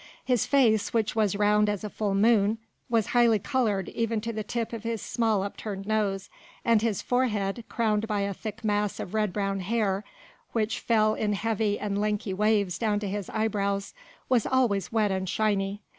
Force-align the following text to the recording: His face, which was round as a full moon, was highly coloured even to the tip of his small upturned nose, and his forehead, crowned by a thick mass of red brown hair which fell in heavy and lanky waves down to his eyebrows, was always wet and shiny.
His 0.25 0.47
face, 0.47 0.95
which 0.95 1.15
was 1.15 1.35
round 1.35 1.69
as 1.69 1.83
a 1.83 1.89
full 1.91 2.15
moon, 2.15 2.57
was 2.89 3.05
highly 3.13 3.37
coloured 3.37 3.87
even 3.89 4.19
to 4.21 4.33
the 4.33 4.43
tip 4.43 4.73
of 4.73 4.81
his 4.81 4.99
small 4.99 5.43
upturned 5.43 5.85
nose, 5.85 6.27
and 6.65 6.81
his 6.81 7.03
forehead, 7.03 7.63
crowned 7.69 8.07
by 8.07 8.21
a 8.21 8.33
thick 8.33 8.63
mass 8.63 8.99
of 8.99 9.13
red 9.13 9.31
brown 9.31 9.59
hair 9.59 10.03
which 10.53 10.79
fell 10.79 11.13
in 11.13 11.33
heavy 11.33 11.77
and 11.79 12.01
lanky 12.01 12.33
waves 12.33 12.79
down 12.79 12.99
to 13.01 13.07
his 13.07 13.29
eyebrows, 13.29 13.93
was 14.27 14.47
always 14.47 14.91
wet 14.91 15.11
and 15.11 15.29
shiny. 15.29 15.83